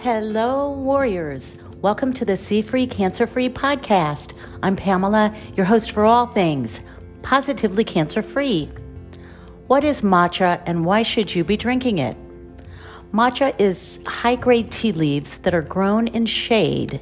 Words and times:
Hello, 0.00 0.72
warriors. 0.72 1.56
Welcome 1.80 2.12
to 2.12 2.26
the 2.26 2.36
C 2.36 2.60
Free 2.60 2.86
Cancer 2.86 3.26
Free 3.26 3.48
podcast. 3.48 4.34
I'm 4.62 4.76
Pamela, 4.76 5.34
your 5.56 5.64
host 5.64 5.92
for 5.92 6.04
all 6.04 6.26
things 6.26 6.80
positively 7.22 7.82
cancer 7.82 8.22
free. 8.22 8.66
What 9.68 9.84
is 9.84 10.02
matcha 10.02 10.62
and 10.66 10.84
why 10.84 11.02
should 11.02 11.34
you 11.34 11.44
be 11.44 11.56
drinking 11.56 11.98
it? 11.98 12.14
Matcha 13.10 13.58
is 13.58 13.98
high 14.06 14.36
grade 14.36 14.70
tea 14.70 14.92
leaves 14.92 15.38
that 15.38 15.54
are 15.54 15.62
grown 15.62 16.08
in 16.08 16.26
shade 16.26 17.00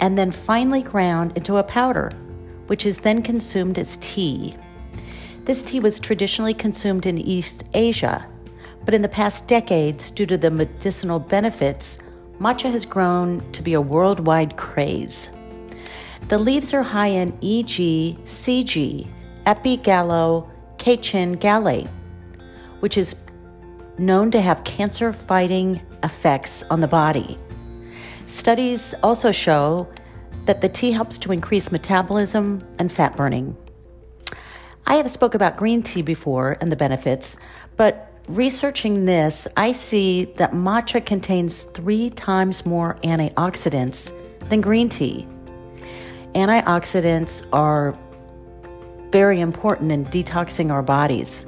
and 0.00 0.18
then 0.18 0.32
finely 0.32 0.82
ground 0.82 1.32
into 1.36 1.58
a 1.58 1.62
powder, 1.62 2.10
which 2.66 2.84
is 2.84 2.98
then 2.98 3.22
consumed 3.22 3.78
as 3.78 3.96
tea. 3.98 4.54
This 5.44 5.62
tea 5.62 5.78
was 5.78 6.00
traditionally 6.00 6.52
consumed 6.52 7.06
in 7.06 7.16
East 7.16 7.62
Asia, 7.74 8.26
but 8.84 8.94
in 8.94 9.02
the 9.02 9.08
past 9.08 9.46
decades, 9.46 10.10
due 10.10 10.26
to 10.26 10.36
the 10.36 10.50
medicinal 10.50 11.18
benefits, 11.18 11.98
matcha 12.38 12.70
has 12.70 12.84
grown 12.84 13.40
to 13.52 13.62
be 13.62 13.74
a 13.74 13.80
worldwide 13.80 14.56
craze. 14.56 15.28
The 16.28 16.38
leaves 16.38 16.72
are 16.72 16.82
high 16.82 17.08
in 17.08 17.32
EG, 17.42 18.16
CG, 18.24 19.08
epigallo, 19.46 20.48
epigallocatechin 20.78 21.36
gallate, 21.36 21.88
which 22.80 22.96
is 22.96 23.16
known 23.98 24.30
to 24.30 24.40
have 24.40 24.64
cancer 24.64 25.12
fighting 25.12 25.80
effects 26.02 26.62
on 26.70 26.80
the 26.80 26.88
body. 26.88 27.38
Studies 28.26 28.94
also 29.02 29.30
show 29.30 29.88
that 30.46 30.60
the 30.60 30.68
tea 30.68 30.90
helps 30.90 31.18
to 31.18 31.32
increase 31.32 31.70
metabolism 31.70 32.66
and 32.78 32.90
fat 32.90 33.16
burning. 33.16 33.56
I 34.86 34.96
have 34.96 35.10
spoke 35.10 35.34
about 35.34 35.56
green 35.56 35.82
tea 35.82 36.02
before 36.02 36.56
and 36.60 36.72
the 36.72 36.76
benefits, 36.76 37.36
but 37.76 38.11
researching 38.28 39.04
this, 39.04 39.48
I 39.56 39.72
see 39.72 40.26
that 40.36 40.52
matcha 40.52 41.04
contains 41.04 41.64
3 41.64 42.10
times 42.10 42.64
more 42.64 42.96
antioxidants 43.02 44.12
than 44.48 44.60
green 44.60 44.88
tea. 44.88 45.26
Antioxidants 46.34 47.46
are 47.52 47.96
very 49.10 49.40
important 49.40 49.92
in 49.92 50.06
detoxing 50.06 50.72
our 50.72 50.82
bodies. 50.82 51.44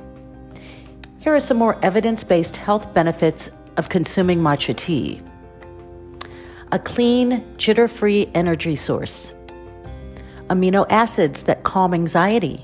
Here 1.20 1.34
are 1.34 1.40
some 1.40 1.56
more 1.56 1.78
evidence 1.82 2.22
based 2.22 2.56
health 2.56 2.92
benefits 2.92 3.50
of 3.76 3.88
consuming 3.88 4.40
matcha 4.40 4.76
tea 4.76 5.22
a 6.72 6.78
clean, 6.78 7.40
jitter 7.56 7.88
free 7.88 8.28
energy 8.34 8.74
source, 8.74 9.32
amino 10.48 10.84
acids 10.90 11.44
that 11.44 11.62
calm 11.62 11.94
anxiety, 11.94 12.58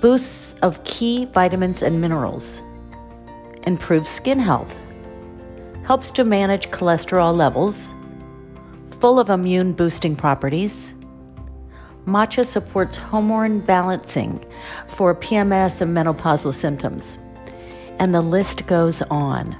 boosts 0.00 0.54
of 0.60 0.82
key 0.84 1.24
vitamins 1.32 1.82
and 1.82 2.00
minerals, 2.00 2.62
improves 3.68 4.10
skin 4.10 4.40
health, 4.40 4.74
helps 5.84 6.10
to 6.10 6.24
manage 6.24 6.70
cholesterol 6.70 7.36
levels, 7.36 7.94
full 9.00 9.20
of 9.20 9.30
immune 9.30 9.72
boosting 9.72 10.16
properties 10.16 10.92
Matcha 12.08 12.44
supports 12.44 12.96
hormone 12.96 13.60
balancing 13.60 14.42
for 14.86 15.14
PMS 15.14 15.82
and 15.82 15.94
menopausal 15.94 16.54
symptoms. 16.54 17.18
And 17.98 18.14
the 18.14 18.22
list 18.22 18.66
goes 18.66 19.02
on. 19.02 19.54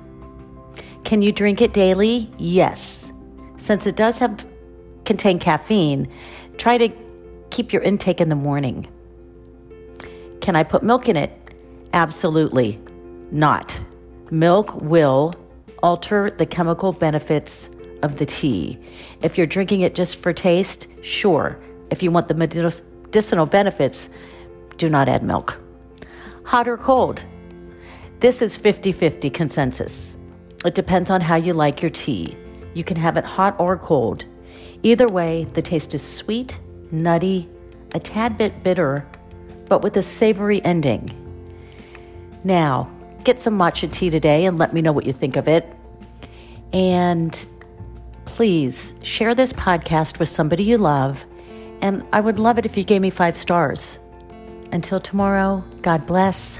Can 1.04 1.20
you 1.20 1.30
drink 1.30 1.60
it 1.60 1.74
daily? 1.74 2.30
Yes. 2.38 3.12
Since 3.58 3.86
it 3.86 3.96
does 3.96 4.18
have 4.18 4.46
contain 5.04 5.38
caffeine, 5.38 6.10
try 6.56 6.78
to 6.78 6.88
keep 7.50 7.72
your 7.72 7.82
intake 7.82 8.20
in 8.20 8.30
the 8.30 8.34
morning. 8.34 8.86
Can 10.40 10.56
I 10.56 10.62
put 10.62 10.82
milk 10.82 11.08
in 11.08 11.16
it? 11.16 11.30
Absolutely 11.92 12.80
not. 13.30 13.78
Milk 14.30 14.74
will 14.74 15.32
alter 15.82 16.30
the 16.30 16.44
chemical 16.44 16.92
benefits 16.92 17.70
of 18.02 18.18
the 18.18 18.26
tea. 18.26 18.78
If 19.22 19.38
you're 19.38 19.46
drinking 19.46 19.80
it 19.80 19.94
just 19.94 20.16
for 20.16 20.34
taste, 20.34 20.86
sure. 21.02 21.58
If 21.90 22.02
you 22.02 22.10
want 22.10 22.28
the 22.28 22.34
medicinal 22.34 23.46
benefits, 23.46 24.10
do 24.76 24.90
not 24.90 25.08
add 25.08 25.22
milk. 25.22 25.58
Hot 26.44 26.68
or 26.68 26.76
cold? 26.76 27.24
This 28.20 28.42
is 28.42 28.54
50 28.54 28.92
50 28.92 29.30
consensus. 29.30 30.16
It 30.64 30.74
depends 30.74 31.08
on 31.08 31.20
how 31.22 31.36
you 31.36 31.54
like 31.54 31.80
your 31.80 31.90
tea. 31.90 32.36
You 32.74 32.84
can 32.84 32.96
have 32.96 33.16
it 33.16 33.24
hot 33.24 33.58
or 33.58 33.78
cold. 33.78 34.26
Either 34.82 35.08
way, 35.08 35.44
the 35.54 35.62
taste 35.62 35.94
is 35.94 36.02
sweet, 36.02 36.58
nutty, 36.90 37.48
a 37.92 37.98
tad 37.98 38.36
bit 38.36 38.62
bitter, 38.62 39.06
but 39.68 39.82
with 39.82 39.96
a 39.96 40.02
savory 40.02 40.62
ending. 40.64 41.14
Now, 42.44 42.90
get 43.28 43.42
some 43.42 43.58
matcha 43.58 43.92
tea 43.92 44.08
today 44.08 44.46
and 44.46 44.56
let 44.56 44.72
me 44.72 44.80
know 44.80 44.90
what 44.90 45.04
you 45.04 45.12
think 45.12 45.36
of 45.36 45.48
it. 45.48 45.70
And 46.72 47.46
please 48.24 48.94
share 49.02 49.34
this 49.34 49.52
podcast 49.52 50.18
with 50.18 50.30
somebody 50.30 50.64
you 50.64 50.78
love 50.78 51.26
and 51.82 52.06
I 52.10 52.20
would 52.20 52.38
love 52.38 52.56
it 52.56 52.64
if 52.64 52.74
you 52.74 52.84
gave 52.84 53.02
me 53.02 53.10
five 53.10 53.36
stars. 53.36 53.98
Until 54.72 54.98
tomorrow, 54.98 55.62
God 55.82 56.06
bless. 56.06 56.58